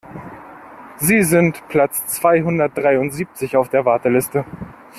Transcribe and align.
Sie 0.97 1.21
sind 1.21 1.67
Platz 1.67 2.07
zweihundertdreiundsiebzig 2.07 3.55
auf 3.55 3.69
der 3.69 3.85
Warteliste. 3.85 4.45